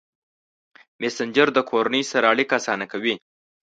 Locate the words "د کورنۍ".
1.53-2.03